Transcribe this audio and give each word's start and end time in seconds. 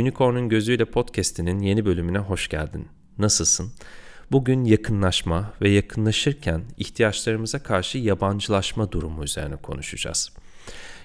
Unicorn'un 0.00 0.48
Gözüyle 0.48 0.84
Podcast'inin 0.84 1.60
yeni 1.60 1.84
bölümüne 1.84 2.18
hoş 2.18 2.48
geldin. 2.48 2.88
Nasılsın? 3.18 3.72
Bugün 4.32 4.64
yakınlaşma 4.64 5.52
ve 5.62 5.70
yakınlaşırken 5.70 6.62
ihtiyaçlarımıza 6.76 7.62
karşı 7.62 7.98
yabancılaşma 7.98 8.92
durumu 8.92 9.24
üzerine 9.24 9.56
konuşacağız. 9.56 10.32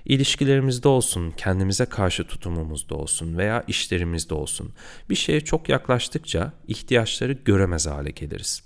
İlişkilerimizde 0.05 0.87
olsun, 0.87 1.33
kendimize 1.37 1.85
karşı 1.85 2.23
tutumumuzda 2.23 2.95
olsun 2.95 3.37
veya 3.37 3.63
işlerimizde 3.67 4.33
olsun 4.33 4.73
bir 5.09 5.15
şeye 5.15 5.41
çok 5.41 5.69
yaklaştıkça 5.69 6.53
ihtiyaçları 6.67 7.33
göremez 7.33 7.87
hale 7.87 8.11
geliriz. 8.11 8.63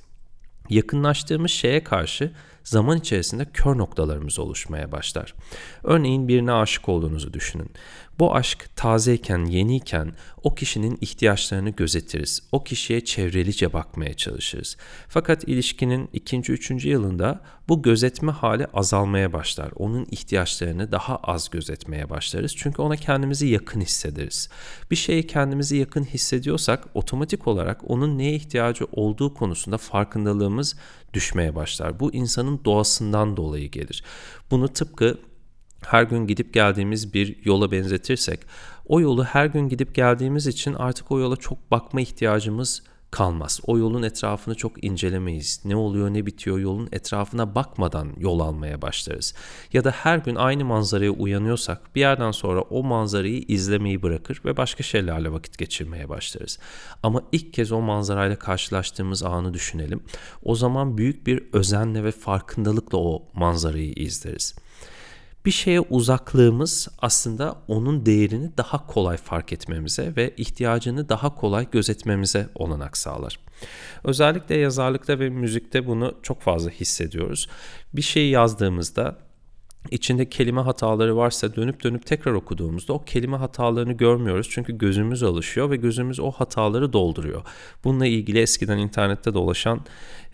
Yakınlaştığımız 0.70 1.52
şeye 1.52 1.84
karşı 1.84 2.32
zaman 2.66 2.98
içerisinde 2.98 3.46
kör 3.54 3.78
noktalarımız 3.78 4.40
oluşmaya 4.40 4.92
başlar. 4.92 5.34
Örneğin 5.84 6.28
birine 6.28 6.52
aşık 6.52 6.90
olduğunuzu 6.90 7.34
düşünün. 7.34 7.70
Bu 8.20 8.36
aşk 8.36 8.70
tazeyken, 8.76 9.46
yeniyken 9.46 10.14
o 10.44 10.56
kişinin 10.56 10.98
ihtiyaçlarını 11.02 11.70
gözetiriz. 11.70 12.42
O 12.52 12.64
kişiye 12.64 13.06
çevrelice 13.06 13.74
bakmaya 13.74 14.14
çalışırız. 14.14 14.78
Fakat 15.08 15.44
ilişkinin 15.44 16.10
ikinci, 16.14 16.52
üçüncü 16.52 16.90
yılında 16.90 17.42
bu 17.70 17.82
gözetme 17.82 18.32
hali 18.32 18.66
azalmaya 18.66 19.34
başlar. 19.34 19.72
Onun 19.76 20.08
ihtiyaçlarını 20.12 20.92
daha 20.92 21.18
az 21.18 21.50
gözetmeye 21.50 22.10
başlarız. 22.10 22.56
Çünkü 22.58 22.82
ona 22.82 22.96
kendimizi 22.96 23.48
yakın 23.48 23.82
hissederiz. 23.82 24.50
Bir 24.92 24.96
şeye 24.96 25.28
kendimizi 25.28 25.78
yakın 25.78 26.04
hissediyorsak 26.04 26.88
otomatik 26.94 27.48
olarak 27.48 27.90
onun 27.90 28.18
neye 28.18 28.36
ihtiyacı 28.36 28.86
olduğu 28.92 29.34
konusunda 29.34 29.78
farkındalığımız 29.78 30.76
düşmeye 31.16 31.56
başlar. 31.56 32.00
Bu 32.00 32.14
insanın 32.14 32.62
doğasından 32.66 33.38
dolayı 33.38 33.72
gelir. 33.72 34.04
Bunu 34.52 34.68
tıpkı 34.68 35.18
her 35.86 36.04
gün 36.04 36.28
gidip 36.28 36.54
geldiğimiz 36.54 37.14
bir 37.14 37.46
yola 37.46 37.72
benzetirsek 37.72 38.40
o 38.86 39.02
yolu 39.02 39.24
her 39.24 39.46
gün 39.46 39.70
gidip 39.70 39.96
geldiğimiz 39.96 40.48
için 40.48 40.74
artık 40.74 41.12
o 41.12 41.20
yola 41.20 41.36
çok 41.36 41.72
bakma 41.72 42.02
ihtiyacımız 42.02 42.84
kalmaz. 43.16 43.60
O 43.68 43.78
yolun 43.78 44.04
etrafını 44.04 44.56
çok 44.56 44.84
incelemeyiz. 44.84 45.62
Ne 45.66 45.76
oluyor 45.76 46.14
ne 46.14 46.26
bitiyor 46.26 46.60
yolun 46.60 46.90
etrafına 46.92 47.56
bakmadan 47.56 48.14
yol 48.18 48.40
almaya 48.40 48.82
başlarız. 48.82 49.34
Ya 49.74 49.84
da 49.84 49.92
her 49.92 50.18
gün 50.18 50.36
aynı 50.36 50.66
manzaraya 50.66 51.12
uyanıyorsak 51.12 51.96
bir 51.96 52.02
yerden 52.02 52.32
sonra 52.32 52.62
o 52.62 52.84
manzarayı 52.84 53.44
izlemeyi 53.48 54.04
bırakır 54.04 54.42
ve 54.46 54.58
başka 54.58 54.84
şeylerle 54.84 55.32
vakit 55.32 55.58
geçirmeye 55.58 56.10
başlarız. 56.10 56.60
Ama 57.04 57.22
ilk 57.32 57.54
kez 57.54 57.72
o 57.72 57.82
manzarayla 57.82 58.40
karşılaştığımız 58.40 59.24
anı 59.24 59.54
düşünelim. 59.54 60.00
O 60.44 60.56
zaman 60.56 60.98
büyük 60.98 61.28
bir 61.28 61.44
özenle 61.54 62.04
ve 62.04 62.12
farkındalıkla 62.12 62.98
o 62.98 63.24
manzarayı 63.34 63.94
izleriz 63.94 64.56
bir 65.46 65.52
şeye 65.52 65.82
uzaklığımız 65.82 66.88
aslında 67.00 67.56
onun 67.68 68.06
değerini 68.06 68.58
daha 68.58 68.88
kolay 68.88 69.18
fark 69.18 69.54
etmemize 69.54 70.14
ve 70.16 70.34
ihtiyacını 70.38 71.10
daha 71.10 71.36
kolay 71.36 71.68
gözetmemize 71.72 72.50
olanak 72.56 72.98
sağlar. 72.98 73.40
Özellikle 74.04 74.56
yazarlıkta 74.56 75.20
ve 75.20 75.30
müzikte 75.30 75.88
bunu 75.88 76.14
çok 76.24 76.42
fazla 76.42 76.70
hissediyoruz. 76.70 77.50
Bir 77.94 78.02
şeyi 78.02 78.32
yazdığımızda 78.32 79.18
içinde 79.92 80.30
kelime 80.30 80.62
hataları 80.62 81.18
varsa 81.18 81.56
dönüp 81.56 81.84
dönüp 81.84 82.06
tekrar 82.06 82.34
okuduğumuzda 82.34 82.94
o 82.94 83.06
kelime 83.06 83.38
hatalarını 83.38 83.94
görmüyoruz. 83.94 84.48
Çünkü 84.50 84.78
gözümüz 84.78 85.24
alışıyor 85.24 85.70
ve 85.70 85.76
gözümüz 85.76 86.20
o 86.20 86.32
hataları 86.32 86.94
dolduruyor. 86.94 87.42
Bununla 87.84 88.06
ilgili 88.06 88.40
eskiden 88.40 88.78
internette 88.78 89.34
dolaşan 89.34 89.82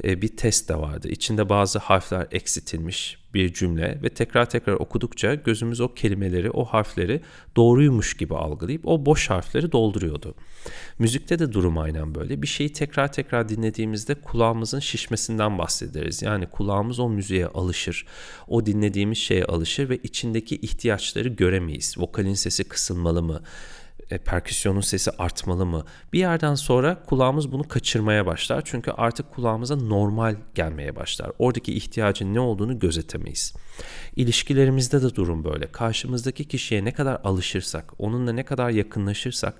e, 0.03 0.21
bir 0.21 0.37
test 0.37 0.69
de 0.69 0.75
vardı. 0.75 1.07
İçinde 1.09 1.49
bazı 1.49 1.79
harfler 1.79 2.27
eksitilmiş 2.31 3.20
bir 3.33 3.53
cümle 3.53 3.99
ve 4.03 4.09
tekrar 4.09 4.49
tekrar 4.49 4.73
okudukça 4.73 5.35
gözümüz 5.35 5.81
o 5.81 5.93
kelimeleri, 5.93 6.51
o 6.51 6.65
harfleri 6.65 7.21
doğruymuş 7.55 8.17
gibi 8.17 8.35
algılayıp 8.35 8.87
o 8.87 9.05
boş 9.05 9.29
harfleri 9.29 9.71
dolduruyordu. 9.71 10.35
Müzikte 10.99 11.39
de 11.39 11.53
durum 11.53 11.77
aynen 11.77 12.15
böyle. 12.15 12.41
Bir 12.41 12.47
şeyi 12.47 12.73
tekrar 12.73 13.11
tekrar 13.11 13.49
dinlediğimizde 13.49 14.15
kulağımızın 14.15 14.79
şişmesinden 14.79 15.57
bahsederiz. 15.57 16.21
Yani 16.21 16.45
kulağımız 16.45 16.99
o 16.99 17.09
müziğe 17.09 17.47
alışır, 17.47 18.05
o 18.47 18.65
dinlediğimiz 18.65 19.17
şeye 19.17 19.45
alışır 19.45 19.89
ve 19.89 19.97
içindeki 19.97 20.55
ihtiyaçları 20.55 21.27
göremeyiz. 21.27 21.95
Vokalin 21.97 22.33
sesi 22.33 22.63
kısılmalı 22.63 23.23
mı? 23.23 23.41
E, 24.11 24.17
perküsyonun 24.17 24.81
sesi 24.81 25.11
artmalı 25.11 25.65
mı? 25.65 25.85
Bir 26.13 26.19
yerden 26.19 26.55
sonra 26.55 27.03
kulağımız 27.03 27.51
bunu 27.51 27.67
kaçırmaya 27.67 28.25
başlar. 28.25 28.61
Çünkü 28.65 28.91
artık 28.91 29.31
kulağımıza 29.31 29.75
normal 29.75 30.35
gelmeye 30.55 30.95
başlar. 30.95 31.31
Oradaki 31.39 31.73
ihtiyacın 31.73 32.33
ne 32.33 32.39
olduğunu 32.39 32.79
gözetemeyiz. 32.79 33.53
İlişkilerimizde 34.15 35.01
de 35.01 35.15
durum 35.15 35.43
böyle. 35.43 35.67
Karşımızdaki 35.67 36.47
kişiye 36.47 36.85
ne 36.85 36.93
kadar 36.93 37.21
alışırsak, 37.23 37.93
onunla 37.97 38.33
ne 38.33 38.45
kadar 38.45 38.69
yakınlaşırsak 38.69 39.53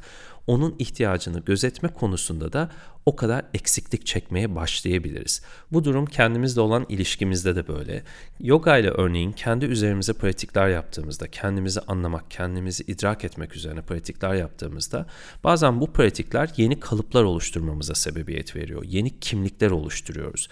onun 0.47 0.75
ihtiyacını 0.79 1.39
gözetme 1.39 1.89
konusunda 1.89 2.53
da 2.53 2.69
o 3.05 3.15
kadar 3.15 3.45
eksiklik 3.53 4.05
çekmeye 4.05 4.55
başlayabiliriz. 4.55 5.41
Bu 5.71 5.83
durum 5.83 6.05
kendimizle 6.05 6.61
olan 6.61 6.85
ilişkimizde 6.89 7.55
de 7.55 7.67
böyle. 7.67 8.03
Yoga 8.39 8.77
ile 8.77 8.89
örneğin 8.89 9.31
kendi 9.31 9.65
üzerimize 9.65 10.13
pratikler 10.13 10.69
yaptığımızda, 10.69 11.27
kendimizi 11.27 11.79
anlamak, 11.79 12.31
kendimizi 12.31 12.83
idrak 12.87 13.25
etmek 13.25 13.55
üzerine 13.55 13.81
pratikler 13.81 14.33
yaptığımızda 14.33 15.05
bazen 15.43 15.81
bu 15.81 15.93
pratikler 15.93 16.49
yeni 16.57 16.79
kalıplar 16.79 17.23
oluşturmamıza 17.23 17.95
sebebiyet 17.95 18.55
veriyor. 18.55 18.83
Yeni 18.87 19.19
kimlikler 19.19 19.71
oluşturuyoruz 19.71 20.47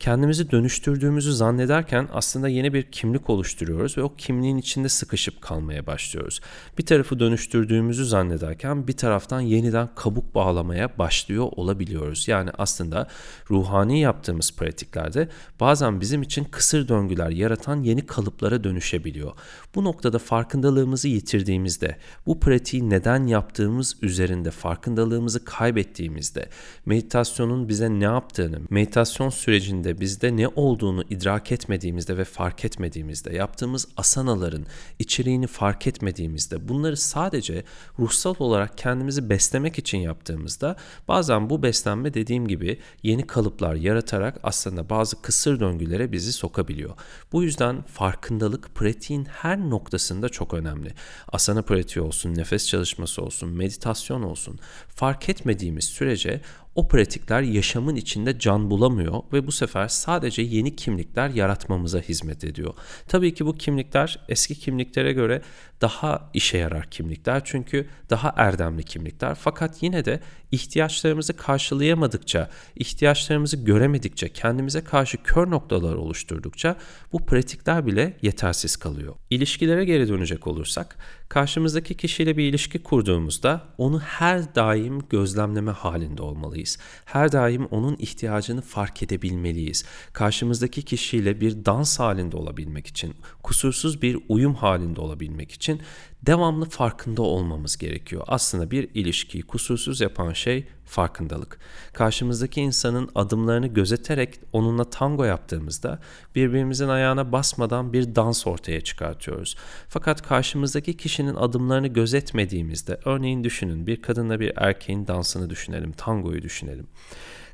kendimizi 0.00 0.50
dönüştürdüğümüzü 0.50 1.32
zannederken 1.32 2.08
aslında 2.12 2.48
yeni 2.48 2.72
bir 2.72 2.82
kimlik 2.82 3.30
oluşturuyoruz 3.30 3.98
ve 3.98 4.02
o 4.02 4.14
kimliğin 4.16 4.56
içinde 4.56 4.88
sıkışıp 4.88 5.40
kalmaya 5.42 5.86
başlıyoruz. 5.86 6.40
Bir 6.78 6.86
tarafı 6.86 7.18
dönüştürdüğümüzü 7.18 8.04
zannederken 8.04 8.88
bir 8.88 8.96
taraftan 9.30 9.40
yeniden 9.40 9.88
kabuk 9.94 10.34
bağlamaya 10.34 10.98
başlıyor 10.98 11.48
olabiliyoruz. 11.56 12.28
Yani 12.28 12.50
aslında 12.58 13.06
ruhani 13.50 14.00
yaptığımız 14.00 14.52
pratiklerde 14.56 15.28
bazen 15.60 16.00
bizim 16.00 16.22
için 16.22 16.44
kısır 16.44 16.88
döngüler 16.88 17.30
yaratan 17.30 17.82
yeni 17.82 18.06
kalıplara 18.06 18.64
dönüşebiliyor. 18.64 19.32
Bu 19.74 19.84
noktada 19.84 20.18
farkındalığımızı 20.18 21.08
yitirdiğimizde, 21.08 21.96
bu 22.26 22.40
pratiği 22.40 22.90
neden 22.90 23.26
yaptığımız 23.26 23.96
üzerinde 24.02 24.50
farkındalığımızı 24.50 25.44
kaybettiğimizde, 25.44 26.48
meditasyonun 26.86 27.68
bize 27.68 27.88
ne 27.88 28.04
yaptığını, 28.04 28.60
meditasyon 28.70 29.30
sürecinde 29.30 30.00
bizde 30.00 30.36
ne 30.36 30.48
olduğunu 30.48 31.04
idrak 31.10 31.52
etmediğimizde 31.52 32.16
ve 32.16 32.24
fark 32.24 32.64
etmediğimizde, 32.64 33.36
yaptığımız 33.36 33.88
asanaların 33.96 34.66
içeriğini 34.98 35.46
fark 35.46 35.86
etmediğimizde, 35.86 36.68
bunları 36.68 36.96
sadece 36.96 37.64
ruhsal 37.98 38.34
olarak 38.38 38.78
kendimizi 38.78 39.19
beslemek 39.28 39.78
için 39.78 39.98
yaptığımızda 39.98 40.76
bazen 41.08 41.50
bu 41.50 41.62
beslenme 41.62 42.14
dediğim 42.14 42.48
gibi 42.48 42.78
yeni 43.02 43.26
kalıplar 43.26 43.74
yaratarak 43.74 44.40
aslında 44.42 44.90
bazı 44.90 45.22
kısır 45.22 45.60
döngülere 45.60 46.12
bizi 46.12 46.32
sokabiliyor. 46.32 46.94
Bu 47.32 47.42
yüzden 47.42 47.82
farkındalık 47.82 48.74
pratiğin 48.74 49.24
her 49.24 49.60
noktasında 49.60 50.28
çok 50.28 50.54
önemli. 50.54 50.94
Asana 51.28 51.62
pratiği 51.62 52.04
olsun, 52.04 52.34
nefes 52.34 52.68
çalışması 52.68 53.22
olsun, 53.22 53.48
meditasyon 53.48 54.22
olsun. 54.22 54.58
Fark 54.88 55.28
etmediğimiz 55.28 55.84
sürece 55.84 56.40
o 56.74 56.88
pratikler 56.88 57.42
yaşamın 57.42 57.96
içinde 57.96 58.38
can 58.38 58.70
bulamıyor 58.70 59.22
ve 59.32 59.46
bu 59.46 59.52
sefer 59.52 59.88
sadece 59.88 60.42
yeni 60.42 60.76
kimlikler 60.76 61.30
yaratmamıza 61.30 62.00
hizmet 62.00 62.44
ediyor. 62.44 62.74
Tabii 63.08 63.34
ki 63.34 63.46
bu 63.46 63.54
kimlikler 63.54 64.18
eski 64.28 64.54
kimliklere 64.54 65.12
göre 65.12 65.42
daha 65.80 66.30
işe 66.34 66.58
yarar 66.58 66.90
kimlikler 66.90 67.42
çünkü 67.44 67.88
daha 68.10 68.34
erdemli 68.36 68.82
kimlikler 68.82 69.34
fakat 69.34 69.82
yine 69.82 70.04
de 70.04 70.20
ihtiyaçlarımızı 70.52 71.36
karşılayamadıkça, 71.36 72.50
ihtiyaçlarımızı 72.76 73.56
göremedikçe, 73.56 74.28
kendimize 74.28 74.84
karşı 74.84 75.22
kör 75.22 75.50
noktalar 75.50 75.94
oluşturdukça 75.94 76.76
bu 77.12 77.26
pratikler 77.26 77.86
bile 77.86 78.16
yetersiz 78.22 78.76
kalıyor. 78.76 79.14
İlişkilere 79.30 79.84
geri 79.84 80.08
dönecek 80.08 80.46
olursak, 80.46 80.96
karşımızdaki 81.28 81.94
kişiyle 81.94 82.36
bir 82.36 82.44
ilişki 82.44 82.82
kurduğumuzda 82.82 83.62
onu 83.78 84.00
her 84.00 84.54
daim 84.54 84.98
gözlemleme 85.08 85.70
halinde 85.70 86.22
olmalıyız. 86.22 86.78
Her 87.04 87.32
daim 87.32 87.64
onun 87.64 87.96
ihtiyacını 87.98 88.62
fark 88.62 89.02
edebilmeliyiz. 89.02 89.84
Karşımızdaki 90.12 90.82
kişiyle 90.82 91.40
bir 91.40 91.64
dans 91.64 92.00
halinde 92.00 92.36
olabilmek 92.36 92.86
için, 92.86 93.14
kusursuz 93.42 94.02
bir 94.02 94.18
uyum 94.28 94.54
halinde 94.54 95.00
olabilmek 95.00 95.52
için 95.52 95.80
devamlı 96.26 96.68
farkında 96.68 97.22
olmamız 97.22 97.76
gerekiyor. 97.76 98.22
Aslında 98.26 98.70
bir 98.70 98.88
ilişkiyi 98.94 99.42
kusursuz 99.42 100.00
yapan 100.00 100.32
şey 100.32 100.66
farkındalık. 100.84 101.58
Karşımızdaki 101.92 102.60
insanın 102.60 103.10
adımlarını 103.14 103.66
gözeterek 103.66 104.40
onunla 104.52 104.90
tango 104.90 105.24
yaptığımızda 105.24 105.98
birbirimizin 106.34 106.88
ayağına 106.88 107.32
basmadan 107.32 107.92
bir 107.92 108.14
dans 108.14 108.46
ortaya 108.46 108.80
çıkartıyoruz. 108.80 109.56
Fakat 109.88 110.22
karşımızdaki 110.22 110.96
kişinin 110.96 111.34
adımlarını 111.34 111.86
gözetmediğimizde 111.86 113.00
örneğin 113.04 113.44
düşünün 113.44 113.86
bir 113.86 114.02
kadınla 114.02 114.40
bir 114.40 114.52
erkeğin 114.56 115.06
dansını 115.06 115.50
düşünelim, 115.50 115.92
tangoyu 115.92 116.42
düşünelim. 116.42 116.86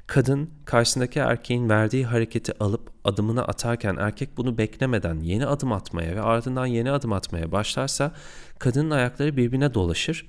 Kadın 0.07 0.51
karşısındaki 0.65 1.19
erkeğin 1.19 1.69
verdiği 1.69 2.07
hareketi 2.07 2.59
alıp 2.65 2.91
adımını 3.05 3.45
atarken 3.45 3.97
erkek 3.97 4.37
bunu 4.37 4.59
beklemeden 4.59 5.21
yeni 5.21 5.47
adım 5.47 5.73
atmaya 5.73 6.17
ve 6.17 6.23
ardından 6.23 6.67
yeni 6.67 6.91
adım 6.91 7.13
atmaya 7.13 7.53
başlarsa 7.53 8.13
kadının 8.59 8.91
ayakları 8.91 9.37
birbirine 9.37 9.75
dolaşır 9.75 10.27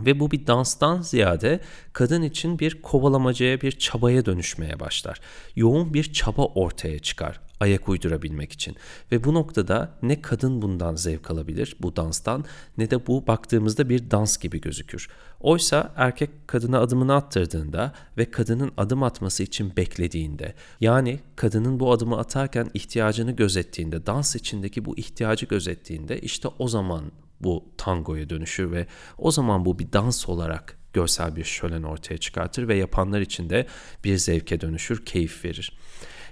Ve 0.00 0.20
bu 0.20 0.30
bir 0.30 0.46
danstan 0.46 1.02
ziyade 1.02 1.60
kadın 1.92 2.22
için 2.22 2.58
bir 2.58 2.82
kovalamacaya, 2.82 3.60
bir 3.60 3.72
çabaya 3.72 4.26
dönüşmeye 4.26 4.80
başlar. 4.80 5.20
Yoğun 5.56 5.94
bir 5.94 6.12
çaba 6.12 6.44
ortaya 6.44 6.98
çıkar 6.98 7.40
ayak 7.60 7.88
uydurabilmek 7.88 8.52
için. 8.52 8.76
Ve 9.12 9.24
bu 9.24 9.34
noktada 9.34 9.98
ne 10.02 10.22
kadın 10.22 10.62
bundan 10.62 10.94
zevk 10.94 11.30
alabilir 11.30 11.76
bu 11.80 11.96
danstan 11.96 12.44
ne 12.78 12.90
de 12.90 13.06
bu 13.06 13.26
baktığımızda 13.26 13.88
bir 13.88 14.10
dans 14.10 14.38
gibi 14.38 14.60
gözükür. 14.60 15.08
Oysa 15.40 15.92
erkek 15.96 16.48
kadına 16.48 16.80
adımını 16.80 17.14
attırdığında 17.14 17.92
ve 18.16 18.30
kadının 18.30 18.72
adım 18.76 19.02
atması 19.02 19.42
için 19.42 19.76
beklediğinde 19.76 20.54
yani 20.80 21.20
kadının 21.36 21.80
bu 21.80 21.92
adımı 21.92 22.18
atarken 22.18 22.70
ihtiyacını 22.74 23.32
gözettiğinde 23.32 24.06
dans 24.06 24.36
içindeki 24.36 24.84
bu 24.84 24.98
ihtiyacı 24.98 25.46
gözettiğinde 25.46 26.20
işte 26.20 26.48
o 26.58 26.68
zaman 26.68 27.12
bu 27.40 27.64
tangoya 27.76 28.30
dönüşür 28.30 28.72
ve 28.72 28.86
o 29.18 29.30
zaman 29.30 29.64
bu 29.64 29.78
bir 29.78 29.92
dans 29.92 30.28
olarak 30.28 30.78
görsel 30.92 31.36
bir 31.36 31.44
şölen 31.44 31.82
ortaya 31.82 32.18
çıkartır 32.18 32.68
ve 32.68 32.76
yapanlar 32.76 33.20
için 33.20 33.50
de 33.50 33.66
bir 34.04 34.16
zevke 34.16 34.60
dönüşür, 34.60 35.04
keyif 35.04 35.44
verir. 35.44 35.78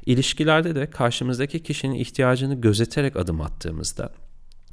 İlişkilerde 0.07 0.75
de 0.75 0.91
karşımızdaki 0.91 1.63
kişinin 1.63 1.95
ihtiyacını 1.95 2.61
gözeterek 2.61 3.17
adım 3.17 3.41
attığımızda 3.41 4.13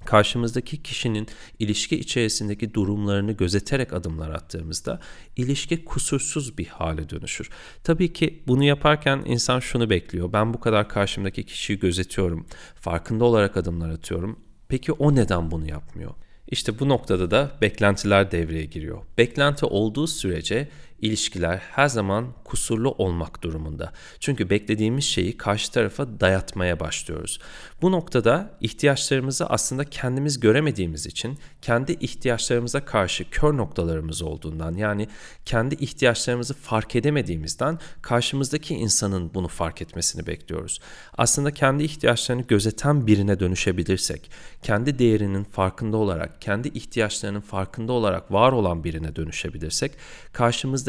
karşımızdaki 0.06 0.84
kişinin 0.84 1.28
ilişki 1.60 2.00
içerisindeki 2.00 2.74
durumlarını 2.74 3.32
gözeterek 3.32 3.94
adımlar 3.94 4.30
attığımızda 4.30 5.00
ilişki 5.36 5.86
kusursuz 5.86 6.58
bir 6.58 6.68
hale 6.68 7.10
dönüşür. 7.10 7.50
Tabii 7.84 8.14
ki 8.14 8.44
bunu 8.48 8.64
yaparken 8.64 9.24
insan 9.26 9.60
şunu 9.60 9.90
bekliyor. 9.90 10.34
Ben 10.34 10.54
bu 10.54 10.60
kadar 10.60 10.90
karşımdaki 10.90 11.46
kişiyi 11.46 11.80
gözetiyorum. 11.80 12.46
Farkında 12.76 13.26
olarak 13.26 13.58
adımlar 13.58 13.90
atıyorum. 13.90 14.40
Peki 14.68 14.92
o 14.92 15.16
neden 15.16 15.52
bunu 15.52 15.70
yapmıyor? 15.70 16.12
İşte 16.48 16.80
bu 16.80 16.90
noktada 16.90 17.32
da 17.32 17.52
beklentiler 17.62 18.32
devreye 18.32 18.66
giriyor. 18.66 19.02
Beklenti 19.18 19.66
olduğu 19.66 20.08
sürece 20.08 20.70
ilişkiler 21.04 21.58
her 21.72 21.88
zaman 21.88 22.28
kusurlu 22.44 22.92
olmak 22.92 23.44
durumunda. 23.44 23.92
Çünkü 24.20 24.50
beklediğimiz 24.50 25.04
şeyi 25.04 25.38
karşı 25.38 25.72
tarafa 25.72 26.20
dayatmaya 26.20 26.80
başlıyoruz. 26.80 27.40
Bu 27.82 27.92
noktada 27.92 28.58
ihtiyaçlarımızı 28.62 29.46
aslında 29.46 29.86
kendimiz 29.86 30.40
göremediğimiz 30.40 31.06
için 31.06 31.38
kendi 31.62 31.92
ihtiyaçlarımıza 31.92 32.86
karşı 32.86 33.30
kör 33.30 33.58
noktalarımız 33.58 34.22
olduğundan 34.22 34.74
yani 34.74 35.08
kendi 35.46 35.76
ihtiyaçlarımızı 35.76 36.54
fark 36.54 36.96
edemediğimizden 36.96 37.80
karşımızdaki 38.02 38.76
insanın 38.76 39.34
bunu 39.34 39.48
fark 39.48 39.82
etmesini 39.82 40.28
bekliyoruz. 40.28 40.80
Aslında 41.18 41.52
kendi 41.52 41.84
ihtiyaçlarını 41.84 42.42
gözeten 42.42 43.08
birine 43.08 43.40
dönüşebilirsek, 43.40 44.32
kendi 44.62 45.00
değerinin 45.00 45.44
farkında 45.44 45.98
olarak, 45.98 46.42
kendi 46.42 46.68
ihtiyaçlarının 46.68 47.42
farkında 47.42 47.94
olarak 47.94 48.32
var 48.32 48.52
olan 48.52 48.84
birine 48.84 49.16
dönüşebilirsek, 49.16 49.92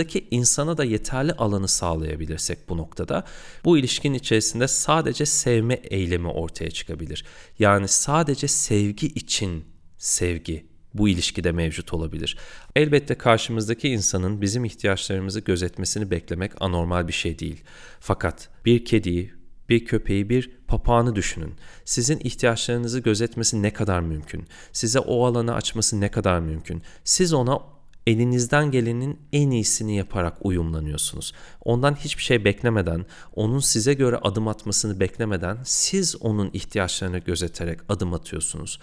karşımızdaki 0.04 0.28
insana 0.30 0.76
da 0.76 0.84
yeterli 0.84 1.32
alanı 1.32 1.68
sağlayabilirsek 1.68 2.68
bu 2.68 2.76
noktada 2.76 3.24
bu 3.64 3.78
ilişkin 3.78 4.14
içerisinde 4.14 4.68
sadece 4.68 5.26
sevme 5.26 5.74
eylemi 5.74 6.28
ortaya 6.28 6.70
çıkabilir. 6.70 7.24
Yani 7.58 7.88
sadece 7.88 8.48
sevgi 8.48 9.06
için 9.06 9.64
sevgi 9.98 10.66
bu 10.94 11.08
ilişkide 11.08 11.52
mevcut 11.52 11.92
olabilir. 11.94 12.36
Elbette 12.76 13.14
karşımızdaki 13.14 13.88
insanın 13.88 14.40
bizim 14.40 14.64
ihtiyaçlarımızı 14.64 15.40
gözetmesini 15.40 16.10
beklemek 16.10 16.52
anormal 16.60 17.08
bir 17.08 17.12
şey 17.12 17.38
değil. 17.38 17.64
Fakat 18.00 18.48
bir 18.64 18.84
kediyi, 18.84 19.32
bir 19.68 19.84
köpeği, 19.84 20.28
bir 20.28 20.50
papağanı 20.68 21.14
düşünün. 21.14 21.54
Sizin 21.84 22.20
ihtiyaçlarınızı 22.24 23.00
gözetmesi 23.00 23.62
ne 23.62 23.72
kadar 23.72 24.00
mümkün? 24.00 24.46
Size 24.72 24.98
o 24.98 25.26
alanı 25.26 25.54
açması 25.54 26.00
ne 26.00 26.10
kadar 26.10 26.40
mümkün? 26.40 26.82
Siz 27.04 27.32
ona 27.32 27.73
elinizden 28.06 28.70
gelenin 28.70 29.20
en 29.32 29.50
iyisini 29.50 29.96
yaparak 29.96 30.36
uyumlanıyorsunuz. 30.40 31.32
Ondan 31.60 31.94
hiçbir 31.94 32.22
şey 32.22 32.44
beklemeden, 32.44 33.06
onun 33.34 33.58
size 33.58 33.94
göre 33.94 34.16
adım 34.16 34.48
atmasını 34.48 35.00
beklemeden 35.00 35.58
siz 35.64 36.16
onun 36.22 36.50
ihtiyaçlarını 36.52 37.18
gözeterek 37.18 37.78
adım 37.88 38.14
atıyorsunuz. 38.14 38.78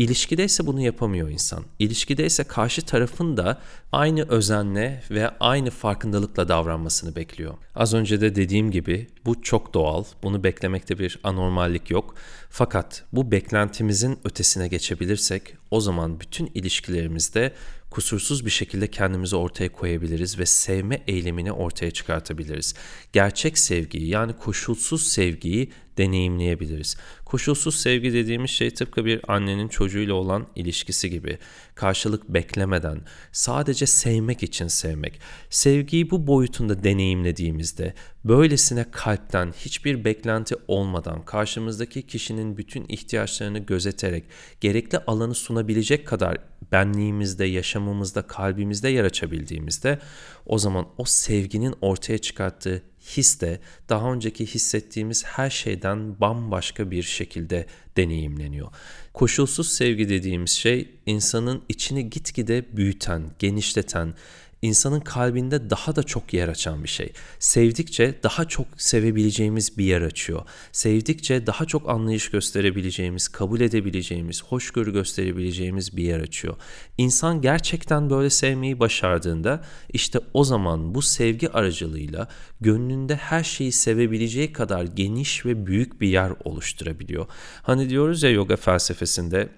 İlişkide 0.00 0.44
ise 0.44 0.66
bunu 0.66 0.80
yapamıyor 0.80 1.28
insan. 1.28 1.64
İlişkide 1.78 2.26
ise 2.26 2.44
karşı 2.44 2.82
tarafın 2.82 3.36
da 3.36 3.60
aynı 3.92 4.22
özenle 4.28 5.02
ve 5.10 5.28
aynı 5.40 5.70
farkındalıkla 5.70 6.48
davranmasını 6.48 7.16
bekliyor. 7.16 7.54
Az 7.74 7.94
önce 7.94 8.20
de 8.20 8.34
dediğim 8.34 8.70
gibi 8.70 9.06
bu 9.24 9.42
çok 9.42 9.74
doğal. 9.74 10.04
Bunu 10.22 10.44
beklemekte 10.44 10.98
bir 10.98 11.20
anormallik 11.24 11.90
yok. 11.90 12.14
Fakat 12.50 13.04
bu 13.12 13.30
beklentimizin 13.30 14.18
ötesine 14.24 14.68
geçebilirsek 14.68 15.56
o 15.70 15.80
zaman 15.80 16.20
bütün 16.20 16.50
ilişkilerimizde 16.54 17.52
kusursuz 17.90 18.46
bir 18.46 18.50
şekilde 18.50 18.86
kendimizi 18.86 19.36
ortaya 19.36 19.72
koyabiliriz 19.72 20.38
ve 20.38 20.46
sevme 20.46 21.02
eylemini 21.06 21.52
ortaya 21.52 21.90
çıkartabiliriz. 21.90 22.74
Gerçek 23.12 23.58
sevgiyi 23.58 24.08
yani 24.08 24.32
koşulsuz 24.32 25.06
sevgiyi 25.06 25.70
deneyimleyebiliriz. 26.00 26.96
Koşulsuz 27.24 27.76
sevgi 27.76 28.12
dediğimiz 28.12 28.50
şey 28.50 28.70
tıpkı 28.70 29.04
bir 29.04 29.20
annenin 29.28 29.68
çocuğuyla 29.68 30.14
olan 30.14 30.46
ilişkisi 30.56 31.10
gibi. 31.10 31.38
Karşılık 31.74 32.28
beklemeden, 32.28 33.00
sadece 33.32 33.86
sevmek 33.86 34.42
için 34.42 34.68
sevmek. 34.68 35.20
Sevgiyi 35.50 36.10
bu 36.10 36.26
boyutunda 36.26 36.84
deneyimlediğimizde, 36.84 37.94
böylesine 38.24 38.86
kalpten 38.90 39.52
hiçbir 39.52 40.04
beklenti 40.04 40.54
olmadan 40.68 41.24
karşımızdaki 41.24 42.02
kişinin 42.02 42.56
bütün 42.56 42.84
ihtiyaçlarını 42.88 43.58
gözeterek 43.58 44.24
gerekli 44.60 44.98
alanı 44.98 45.34
sunabilecek 45.34 46.06
kadar 46.06 46.36
benliğimizde, 46.72 47.44
yaşamımızda, 47.44 48.22
kalbimizde 48.22 48.88
yer 48.88 49.04
açabildiğimizde 49.04 49.98
o 50.46 50.58
zaman 50.58 50.86
o 50.98 51.04
sevginin 51.04 51.74
ortaya 51.80 52.18
çıkarttığı 52.18 52.82
his 53.00 53.40
de 53.40 53.60
daha 53.88 54.12
önceki 54.12 54.46
hissettiğimiz 54.46 55.24
her 55.24 55.50
şeyden 55.50 56.20
bambaşka 56.20 56.90
bir 56.90 57.02
şekilde 57.02 57.66
deneyimleniyor. 57.96 58.68
Koşulsuz 59.14 59.72
sevgi 59.72 60.08
dediğimiz 60.08 60.50
şey 60.50 60.90
insanın 61.06 61.62
içini 61.68 62.10
gitgide 62.10 62.76
büyüten, 62.76 63.22
genişleten, 63.38 64.14
insanın 64.62 65.00
kalbinde 65.00 65.70
daha 65.70 65.96
da 65.96 66.02
çok 66.02 66.34
yer 66.34 66.48
açan 66.48 66.84
bir 66.84 66.88
şey. 66.88 67.12
Sevdikçe 67.38 68.14
daha 68.22 68.44
çok 68.44 68.66
sevebileceğimiz 68.76 69.78
bir 69.78 69.84
yer 69.84 70.02
açıyor. 70.02 70.42
Sevdikçe 70.72 71.46
daha 71.46 71.64
çok 71.64 71.88
anlayış 71.88 72.30
gösterebileceğimiz, 72.30 73.28
kabul 73.28 73.60
edebileceğimiz, 73.60 74.44
hoşgörü 74.44 74.92
gösterebileceğimiz 74.92 75.96
bir 75.96 76.02
yer 76.02 76.20
açıyor. 76.20 76.56
İnsan 76.98 77.40
gerçekten 77.40 78.10
böyle 78.10 78.30
sevmeyi 78.30 78.80
başardığında 78.80 79.64
işte 79.92 80.18
o 80.34 80.44
zaman 80.44 80.94
bu 80.94 81.02
sevgi 81.02 81.50
aracılığıyla 81.50 82.28
gönlünde 82.60 83.16
her 83.16 83.44
şeyi 83.44 83.72
sevebileceği 83.72 84.52
kadar 84.52 84.84
geniş 84.84 85.46
ve 85.46 85.66
büyük 85.66 86.00
bir 86.00 86.08
yer 86.08 86.32
oluşturabiliyor. 86.44 87.26
Hani 87.62 87.90
diyoruz 87.90 88.22
ya 88.22 88.30
yoga 88.30 88.56
felsefesinde 88.56 89.48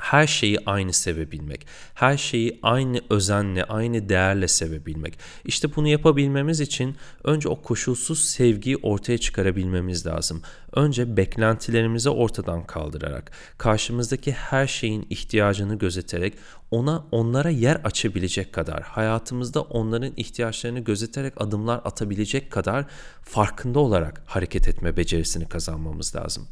her 0.00 0.26
şeyi 0.26 0.58
aynı 0.66 0.92
sevebilmek, 0.92 1.66
her 1.94 2.16
şeyi 2.16 2.58
aynı 2.62 3.00
özenle, 3.10 3.64
aynı 3.64 4.08
değerle 4.08 4.48
sevebilmek. 4.48 5.18
İşte 5.44 5.76
bunu 5.76 5.88
yapabilmemiz 5.88 6.60
için 6.60 6.96
önce 7.24 7.48
o 7.48 7.62
koşulsuz 7.62 8.24
sevgiyi 8.24 8.76
ortaya 8.76 9.18
çıkarabilmemiz 9.18 10.06
lazım. 10.06 10.42
Önce 10.72 11.16
beklentilerimizi 11.16 12.10
ortadan 12.10 12.66
kaldırarak, 12.66 13.30
karşımızdaki 13.58 14.32
her 14.32 14.66
şeyin 14.66 15.06
ihtiyacını 15.10 15.78
gözeterek 15.78 16.34
ona 16.70 17.04
onlara 17.10 17.50
yer 17.50 17.76
açabilecek 17.76 18.52
kadar, 18.52 18.82
hayatımızda 18.82 19.62
onların 19.62 20.12
ihtiyaçlarını 20.16 20.80
gözeterek 20.80 21.34
adımlar 21.36 21.80
atabilecek 21.84 22.50
kadar 22.50 22.84
farkında 23.22 23.78
olarak 23.78 24.22
hareket 24.26 24.68
etme 24.68 24.96
becerisini 24.96 25.48
kazanmamız 25.48 26.16
lazım. 26.16 26.48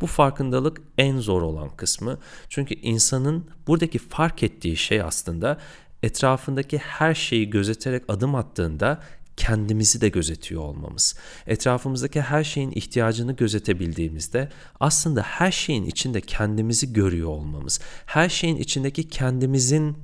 Bu 0.00 0.06
farkındalık 0.06 0.80
en 0.98 1.18
zor 1.18 1.42
olan 1.42 1.76
kısmı. 1.76 2.18
Çünkü 2.48 2.74
insanın 2.90 3.46
buradaki 3.66 3.98
fark 3.98 4.42
ettiği 4.42 4.76
şey 4.76 5.02
aslında 5.02 5.58
etrafındaki 6.02 6.78
her 6.78 7.14
şeyi 7.14 7.50
gözeterek 7.50 8.02
adım 8.08 8.34
attığında 8.34 9.00
kendimizi 9.36 10.00
de 10.00 10.08
gözetiyor 10.08 10.62
olmamız. 10.62 11.16
Etrafımızdaki 11.46 12.20
her 12.20 12.44
şeyin 12.44 12.70
ihtiyacını 12.70 13.32
gözetebildiğimizde 13.32 14.48
aslında 14.80 15.22
her 15.22 15.52
şeyin 15.52 15.84
içinde 15.84 16.20
kendimizi 16.20 16.92
görüyor 16.92 17.28
olmamız. 17.28 17.80
Her 18.06 18.28
şeyin 18.28 18.56
içindeki 18.56 19.08
kendimizin 19.08 19.96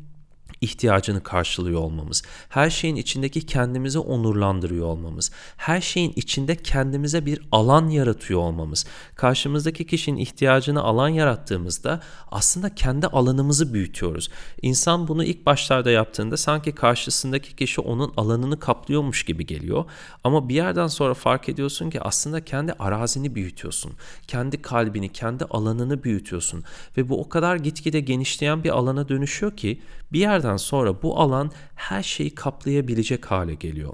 ihtiyacını 0.61 1.23
karşılıyor 1.23 1.81
olmamız, 1.81 2.23
her 2.49 2.71
şeyin 2.71 2.97
içindeki 2.97 3.47
kendimizi 3.47 3.99
onurlandırıyor 3.99 4.87
olmamız, 4.87 5.31
her 5.57 5.81
şeyin 5.81 6.13
içinde 6.17 6.57
kendimize 6.57 7.27
bir 7.27 7.41
alan 7.53 7.89
yaratıyor 7.89 8.41
olmamız, 8.41 8.87
karşımızdaki 9.15 9.87
kişinin 9.87 10.17
ihtiyacını 10.17 10.83
alan 10.83 11.09
yarattığımızda 11.09 12.01
aslında 12.31 12.75
kendi 12.75 13.07
alanımızı 13.07 13.75
büyütüyoruz. 13.75 14.29
İnsan 14.63 15.09
bunu 15.09 15.25
ilk 15.25 15.47
başlarda 15.47 15.91
yaptığında 15.91 16.37
sanki 16.37 16.73
karşısındaki 16.73 17.57
kişi 17.57 17.81
onun 17.81 18.13
alanını 18.17 18.61
kaplıyormuş 18.61 19.25
gibi 19.25 19.47
geliyor. 19.47 19.85
Ama 20.25 20.49
bir 20.49 20.55
yerden 20.55 20.87
sonra 20.87 21.15
fark 21.15 21.49
ediyorsun 21.49 21.91
ki 21.91 22.01
aslında 22.01 22.45
kendi 22.45 22.73
arazini 22.73 23.35
büyütüyorsun, 23.35 23.93
kendi 24.27 24.63
kalbini, 24.63 25.13
kendi 25.13 25.45
alanını 25.45 26.03
büyütüyorsun. 26.05 26.65
Ve 26.97 27.09
bu 27.09 27.21
o 27.21 27.29
kadar 27.29 27.57
gitgide 27.57 28.01
genişleyen 28.01 28.65
bir 28.65 28.71
alana 28.71 29.09
dönüşüyor 29.09 29.57
ki 29.57 29.81
bir 30.13 30.21
yer 30.21 30.36
yerden 30.37 30.57
sonra 30.57 31.03
bu 31.03 31.21
alan 31.21 31.51
her 31.75 32.03
şeyi 32.03 32.35
kaplayabilecek 32.35 33.27
hale 33.27 33.55
geliyor. 33.55 33.93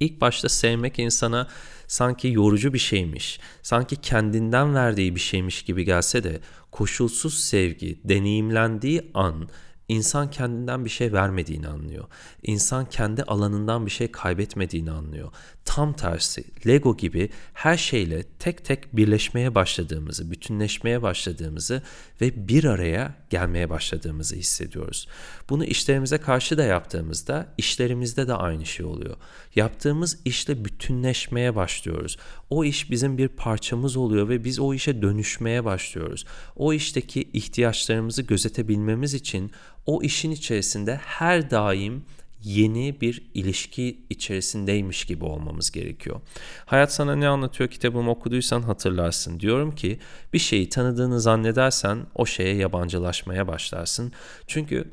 İlk 0.00 0.20
başta 0.20 0.48
sevmek 0.48 0.98
insana 0.98 1.48
sanki 1.86 2.28
yorucu 2.28 2.72
bir 2.72 2.78
şeymiş, 2.78 3.40
sanki 3.62 3.96
kendinden 3.96 4.74
verdiği 4.74 5.14
bir 5.14 5.20
şeymiş 5.20 5.62
gibi 5.62 5.84
gelse 5.84 6.24
de 6.24 6.40
koşulsuz 6.70 7.38
sevgi 7.38 8.00
deneyimlendiği 8.04 9.10
an 9.14 9.48
İnsan 9.88 10.30
kendinden 10.30 10.84
bir 10.84 10.90
şey 10.90 11.12
vermediğini 11.12 11.68
anlıyor. 11.68 12.04
İnsan 12.42 12.88
kendi 12.88 13.22
alanından 13.22 13.86
bir 13.86 13.90
şey 13.90 14.10
kaybetmediğini 14.10 14.90
anlıyor. 14.90 15.32
Tam 15.64 15.92
tersi 15.92 16.44
Lego 16.66 16.96
gibi 16.96 17.30
her 17.52 17.76
şeyle 17.76 18.22
tek 18.38 18.64
tek 18.64 18.96
birleşmeye 18.96 19.54
başladığımızı, 19.54 20.30
bütünleşmeye 20.30 21.02
başladığımızı 21.02 21.82
ve 22.20 22.48
bir 22.48 22.64
araya 22.64 23.14
gelmeye 23.30 23.70
başladığımızı 23.70 24.36
hissediyoruz. 24.36 25.08
Bunu 25.50 25.64
işlerimize 25.64 26.18
karşı 26.18 26.58
da 26.58 26.64
yaptığımızda 26.64 27.54
işlerimizde 27.58 28.28
de 28.28 28.34
aynı 28.34 28.66
şey 28.66 28.86
oluyor. 28.86 29.16
Yaptığımız 29.54 30.18
işle 30.24 30.64
bütünleşmeye 30.64 31.56
başlıyoruz. 31.56 32.16
O 32.50 32.64
iş 32.64 32.90
bizim 32.90 33.18
bir 33.18 33.28
parçamız 33.28 33.96
oluyor 33.96 34.28
ve 34.28 34.44
biz 34.44 34.58
o 34.58 34.74
işe 34.74 35.02
dönüşmeye 35.02 35.64
başlıyoruz. 35.64 36.24
O 36.56 36.72
işteki 36.72 37.30
ihtiyaçlarımızı 37.32 38.22
gözetebilmemiz 38.22 39.14
için 39.14 39.52
o 39.86 40.02
işin 40.02 40.30
içerisinde 40.30 41.00
her 41.04 41.50
daim 41.50 42.04
yeni 42.42 43.00
bir 43.00 43.22
ilişki 43.34 44.00
içerisindeymiş 44.10 45.04
gibi 45.04 45.24
olmamız 45.24 45.70
gerekiyor. 45.70 46.20
Hayat 46.66 46.92
sana 46.92 47.16
ne 47.16 47.28
anlatıyor 47.28 47.70
kitabımı 47.70 48.10
okuduysan 48.10 48.62
hatırlarsın. 48.62 49.40
Diyorum 49.40 49.74
ki 49.74 49.98
bir 50.32 50.38
şeyi 50.38 50.68
tanıdığını 50.68 51.20
zannedersen 51.20 52.06
o 52.14 52.26
şeye 52.26 52.54
yabancılaşmaya 52.54 53.48
başlarsın. 53.48 54.12
Çünkü 54.46 54.90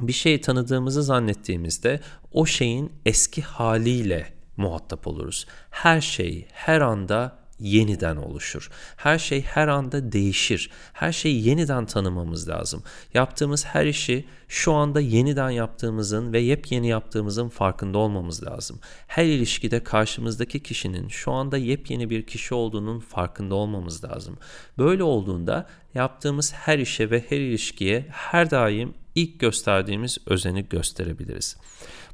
bir 0.00 0.12
şeyi 0.12 0.40
tanıdığımızı 0.40 1.02
zannettiğimizde 1.02 2.00
o 2.32 2.46
şeyin 2.46 2.92
eski 3.06 3.42
haliyle 3.42 4.32
muhatap 4.56 5.06
oluruz. 5.06 5.46
Her 5.70 6.00
şey 6.00 6.46
her 6.52 6.80
anda 6.80 7.37
yeniden 7.60 8.16
oluşur. 8.16 8.70
Her 8.96 9.18
şey 9.18 9.42
her 9.42 9.68
anda 9.68 10.12
değişir. 10.12 10.70
Her 10.92 11.12
şeyi 11.12 11.48
yeniden 11.48 11.86
tanımamız 11.86 12.48
lazım. 12.48 12.82
Yaptığımız 13.14 13.64
her 13.64 13.86
işi 13.86 14.24
şu 14.48 14.72
anda 14.72 15.00
yeniden 15.00 15.50
yaptığımızın 15.50 16.32
ve 16.32 16.40
yepyeni 16.40 16.88
yaptığımızın 16.88 17.48
farkında 17.48 17.98
olmamız 17.98 18.44
lazım. 18.44 18.80
Her 19.06 19.24
ilişkide 19.24 19.84
karşımızdaki 19.84 20.62
kişinin 20.62 21.08
şu 21.08 21.32
anda 21.32 21.56
yepyeni 21.56 22.10
bir 22.10 22.22
kişi 22.22 22.54
olduğunun 22.54 23.00
farkında 23.00 23.54
olmamız 23.54 24.04
lazım. 24.04 24.38
Böyle 24.78 25.02
olduğunda 25.02 25.66
yaptığımız 25.94 26.52
her 26.52 26.78
işe 26.78 27.10
ve 27.10 27.24
her 27.28 27.38
ilişkiye 27.38 28.06
her 28.10 28.50
daim 28.50 28.94
ilk 29.14 29.40
gösterdiğimiz 29.40 30.18
özeni 30.26 30.68
gösterebiliriz. 30.68 31.56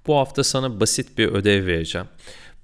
Bu 0.06 0.16
hafta 0.16 0.44
sana 0.44 0.80
basit 0.80 1.18
bir 1.18 1.28
ödev 1.28 1.66
vereceğim. 1.66 2.06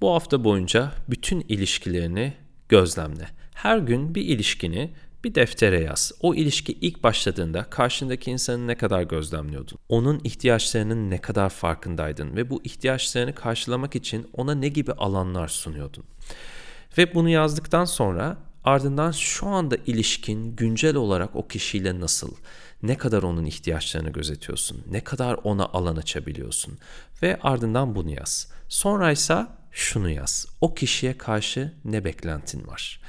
Bu 0.01 0.15
hafta 0.15 0.45
boyunca 0.45 0.93
bütün 1.09 1.45
ilişkilerini 1.49 2.33
gözlemle. 2.71 3.29
Her 3.55 3.79
gün 3.79 4.15
bir 4.15 4.23
ilişkini 4.23 4.91
bir 5.25 5.35
deftere 5.35 5.81
yaz. 5.81 6.13
O 6.21 6.35
ilişki 6.35 6.73
ilk 6.73 7.03
başladığında 7.03 7.65
karşındaki 7.65 8.31
insanı 8.31 8.67
ne 8.67 8.75
kadar 8.75 9.03
gözlemliyordun? 9.03 9.79
Onun 9.89 10.21
ihtiyaçlarının 10.25 11.11
ne 11.11 11.21
kadar 11.21 11.51
farkındaydın 11.51 12.37
ve 12.37 12.51
bu 12.51 12.61
ihtiyaçlarını 12.65 13.35
karşılamak 13.35 13.97
için 13.97 14.31
ona 14.33 14.55
ne 14.55 14.69
gibi 14.69 14.93
alanlar 14.93 15.49
sunuyordun? 15.49 16.05
Ve 16.99 17.15
bunu 17.15 17.29
yazdıktan 17.29 17.85
sonra 17.85 18.37
ardından 18.65 19.11
şu 19.11 19.47
anda 19.47 19.77
ilişkin 19.87 20.57
güncel 20.57 20.97
olarak 20.97 21.37
o 21.37 21.49
kişiyle 21.49 22.01
nasıl? 22.01 22.31
Ne 22.83 22.97
kadar 22.97 23.23
onun 23.23 23.45
ihtiyaçlarını 23.45 24.11
gözetiyorsun? 24.11 24.83
Ne 24.91 25.05
kadar 25.05 25.39
ona 25.45 25.67
alan 25.67 25.97
açabiliyorsun? 25.97 26.79
Ve 27.23 27.39
ardından 27.43 27.95
bunu 27.95 28.11
yaz. 28.11 28.49
Sonra 28.69 29.13
ise 29.13 29.47
şunu 29.73 30.11
yaz. 30.11 30.47
O 30.61 30.75
kişiye 30.75 31.19
karşı 31.19 31.75
ne 31.85 32.05
beklentin 32.05 32.67
var? 32.67 33.01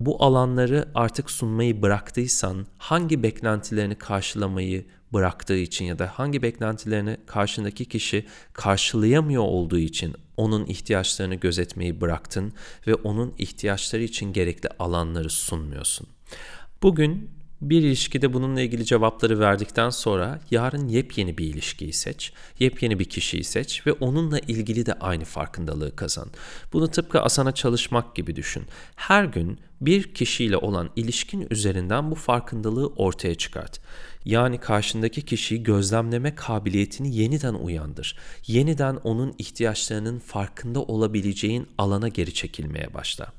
Bu 0.00 0.22
alanları 0.24 0.88
artık 0.94 1.30
sunmayı 1.30 1.82
bıraktıysan 1.82 2.66
hangi 2.78 3.22
beklentilerini 3.22 3.94
karşılamayı 3.94 4.86
bıraktığı 5.12 5.56
için 5.56 5.84
ya 5.84 5.98
da 5.98 6.06
hangi 6.14 6.42
beklentilerini 6.42 7.16
karşındaki 7.26 7.84
kişi 7.84 8.26
karşılayamıyor 8.52 9.42
olduğu 9.42 9.78
için 9.78 10.14
onun 10.36 10.66
ihtiyaçlarını 10.66 11.34
gözetmeyi 11.34 12.00
bıraktın 12.00 12.52
ve 12.86 12.94
onun 12.94 13.34
ihtiyaçları 13.38 14.02
için 14.02 14.32
gerekli 14.32 14.68
alanları 14.78 15.30
sunmuyorsun. 15.30 16.06
Bugün 16.82 17.30
bir 17.60 17.82
ilişkide 17.82 18.32
bununla 18.32 18.60
ilgili 18.60 18.84
cevapları 18.84 19.40
verdikten 19.40 19.90
sonra 19.90 20.40
yarın 20.50 20.88
yepyeni 20.88 21.38
bir 21.38 21.46
ilişkiyi 21.46 21.92
seç, 21.92 22.32
yepyeni 22.58 22.98
bir 22.98 23.04
kişiyi 23.04 23.44
seç 23.44 23.86
ve 23.86 23.92
onunla 23.92 24.38
ilgili 24.38 24.86
de 24.86 24.92
aynı 24.92 25.24
farkındalığı 25.24 25.96
kazan. 25.96 26.28
Bunu 26.72 26.88
tıpkı 26.88 27.20
asana 27.20 27.52
çalışmak 27.52 28.14
gibi 28.14 28.36
düşün. 28.36 28.64
Her 28.96 29.24
gün 29.24 29.58
bir 29.80 30.14
kişiyle 30.14 30.56
olan 30.56 30.90
ilişkin 30.96 31.46
üzerinden 31.50 32.10
bu 32.10 32.14
farkındalığı 32.14 32.86
ortaya 32.86 33.34
çıkart. 33.34 33.80
Yani 34.24 34.58
karşındaki 34.58 35.22
kişiyi 35.22 35.62
gözlemleme 35.62 36.34
kabiliyetini 36.34 37.16
yeniden 37.16 37.54
uyandır. 37.54 38.16
Yeniden 38.46 38.96
onun 38.96 39.34
ihtiyaçlarının 39.38 40.18
farkında 40.18 40.82
olabileceğin 40.82 41.68
alana 41.78 42.08
geri 42.08 42.34
çekilmeye 42.34 42.94
başla. 42.94 43.32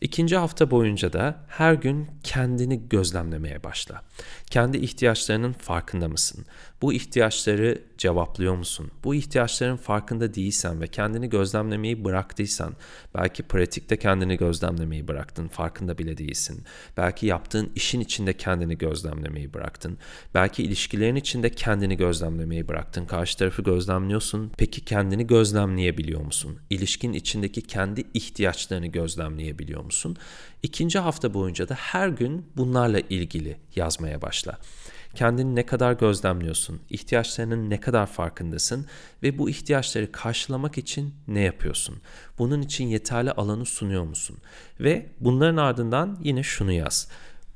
İkinci 0.00 0.36
hafta 0.36 0.70
boyunca 0.70 1.12
da 1.12 1.44
her 1.48 1.74
gün 1.74 2.10
kendini 2.22 2.88
gözlemlemeye 2.88 3.64
başla. 3.64 4.02
Kendi 4.50 4.76
ihtiyaçlarının 4.76 5.52
farkında 5.52 6.08
mısın? 6.08 6.46
Bu 6.82 6.92
ihtiyaçları 6.92 7.82
cevaplıyor 7.98 8.54
musun? 8.54 8.90
Bu 9.04 9.14
ihtiyaçların 9.14 9.76
farkında 9.76 10.34
değilsen 10.34 10.80
ve 10.80 10.86
kendini 10.86 11.28
gözlemlemeyi 11.28 12.04
bıraktıysan, 12.04 12.74
belki 13.14 13.42
pratikte 13.42 13.96
kendini 13.96 14.36
gözlemlemeyi 14.36 15.08
bıraktın, 15.08 15.48
farkında 15.48 15.98
bile 15.98 16.18
değilsin. 16.18 16.64
Belki 16.96 17.26
yaptığın 17.26 17.70
işin 17.74 18.00
içinde 18.00 18.32
kendini 18.32 18.78
gözlemlemeyi 18.78 19.54
bıraktın. 19.54 19.98
Belki 20.34 20.62
ilişkilerin 20.62 21.16
içinde 21.16 21.50
kendini 21.50 21.96
gözlemlemeyi 21.96 22.68
bıraktın. 22.68 23.06
Karşı 23.06 23.38
tarafı 23.38 23.62
gözlemliyorsun. 23.62 24.52
Peki 24.58 24.84
kendini 24.84 25.26
gözlemleyebiliyor 25.26 26.20
musun? 26.20 26.58
İlişkin 26.70 27.12
içindeki 27.12 27.62
kendi 27.62 28.04
ihtiyaçlarını 28.14 28.86
gözlemleyebiliyor 28.86 29.84
musun? 29.84 30.16
İkinci 30.62 30.98
hafta 30.98 31.34
boyunca 31.34 31.68
da 31.68 31.74
her 31.74 32.08
gün 32.08 32.46
bunlarla 32.56 33.00
ilgili 33.00 33.56
yazmaya 33.76 34.22
başla. 34.22 34.58
Kendini 35.14 35.54
ne 35.54 35.66
kadar 35.66 35.92
gözlemliyorsun, 35.92 36.80
ihtiyaçlarının 36.90 37.70
ne 37.70 37.80
kadar 37.80 38.06
farkındasın 38.06 38.86
ve 39.22 39.38
bu 39.38 39.50
ihtiyaçları 39.50 40.12
karşılamak 40.12 40.78
için 40.78 41.14
ne 41.28 41.40
yapıyorsun? 41.40 41.96
Bunun 42.38 42.62
için 42.62 42.84
yeterli 42.86 43.32
alanı 43.32 43.64
sunuyor 43.64 44.04
musun? 44.04 44.36
Ve 44.80 45.06
bunların 45.20 45.56
ardından 45.56 46.18
yine 46.22 46.42
şunu 46.42 46.72
yaz. 46.72 47.08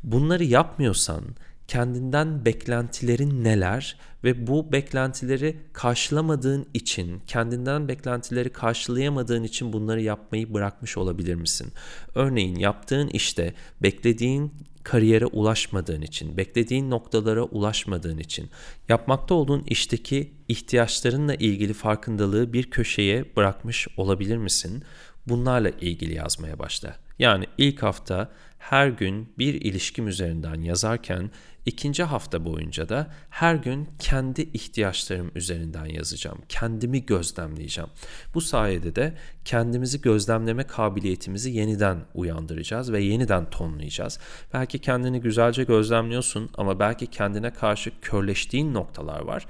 Bunları 0.03 0.45
yapmıyorsan 0.45 1.25
kendinden 1.73 2.45
beklentilerin 2.45 3.45
neler 3.45 3.97
ve 4.25 4.47
bu 4.47 4.73
beklentileri 4.73 5.57
karşılamadığın 5.73 6.67
için, 6.75 7.21
kendinden 7.27 7.89
beklentileri 7.89 8.53
karşılayamadığın 8.53 9.43
için 9.43 9.73
bunları 9.73 10.03
yapmayı 10.03 10.55
bırakmış 10.55 10.97
olabilir 10.97 11.35
misin? 11.35 11.73
Örneğin 12.15 12.57
yaptığın 12.57 13.09
işte 13.09 13.55
beklediğin 13.83 14.53
kariyere 14.83 15.27
ulaşmadığın 15.27 16.03
için, 16.03 16.37
beklediğin 16.37 16.91
noktalara 16.91 17.43
ulaşmadığın 17.43 18.19
için, 18.19 18.51
yapmakta 18.89 19.35
olduğun 19.35 19.63
işteki 19.63 20.33
ihtiyaçlarınla 20.49 21.35
ilgili 21.35 21.73
farkındalığı 21.73 22.53
bir 22.53 22.71
köşeye 22.71 23.37
bırakmış 23.37 23.89
olabilir 23.97 24.37
misin? 24.37 24.83
Bunlarla 25.27 25.69
ilgili 25.69 26.15
yazmaya 26.15 26.59
başla. 26.59 26.97
Yani 27.23 27.47
ilk 27.59 27.83
hafta 27.83 28.31
her 28.59 28.89
gün 28.89 29.33
bir 29.39 29.55
ilişkim 29.55 30.09
üzerinden 30.09 30.61
yazarken 30.61 31.31
ikinci 31.67 32.03
hafta 32.03 32.45
boyunca 32.45 32.89
da 32.89 33.11
her 33.31 33.55
gün 33.55 33.89
kendi 33.99 34.43
ihtiyaçlarım 34.43 35.31
üzerinden 35.35 35.87
yazacağım. 35.87 36.39
Kendimi 36.49 37.07
gözlemleyeceğim. 37.07 37.91
Bu 38.35 38.41
sayede 38.41 38.97
de 38.97 39.15
kendimizi 39.45 40.01
gözlemleme 40.01 40.67
kabiliyetimizi 40.67 41.51
yeniden 41.51 41.99
uyandıracağız 42.15 42.93
ve 42.93 43.01
yeniden 43.03 43.51
tonlayacağız. 43.51 44.19
Belki 44.55 44.79
kendini 44.79 45.21
güzelce 45.21 45.65
gözlemliyorsun 45.65 46.51
ama 46.55 46.81
belki 46.81 47.07
kendine 47.07 47.53
karşı 47.53 48.01
körleştiğin 48.01 48.75
noktalar 48.75 49.21
var. 49.21 49.47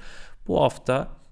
Bu 0.47 0.61
hafta 0.61 1.22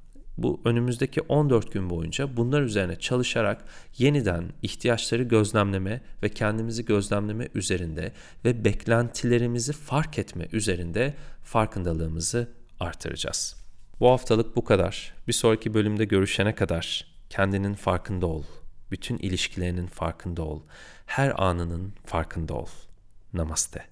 bu 0.43 0.61
önümüzdeki 0.65 1.21
14 1.21 1.71
gün 1.71 1.89
boyunca 1.89 2.37
bunlar 2.37 2.61
üzerine 2.61 2.99
çalışarak 2.99 3.65
yeniden 3.97 4.43
ihtiyaçları 4.61 5.23
gözlemleme 5.23 6.01
ve 6.23 6.29
kendimizi 6.29 6.85
gözlemleme 6.85 7.47
üzerinde 7.55 8.11
ve 8.45 8.65
beklentilerimizi 8.65 9.73
fark 9.73 10.19
etme 10.19 10.47
üzerinde 10.51 11.13
farkındalığımızı 11.43 12.47
artıracağız. 12.79 13.55
Bu 13.99 14.09
haftalık 14.09 14.55
bu 14.55 14.63
kadar. 14.63 15.13
Bir 15.27 15.33
sonraki 15.33 15.73
bölümde 15.73 16.05
görüşene 16.05 16.55
kadar 16.55 17.07
kendinin 17.29 17.73
farkında 17.73 18.27
ol. 18.27 18.43
Bütün 18.91 19.17
ilişkilerinin 19.17 19.87
farkında 19.87 20.43
ol. 20.43 20.61
Her 21.05 21.43
anının 21.43 21.93
farkında 22.05 22.53
ol. 22.53 22.67
Namaste. 23.33 23.90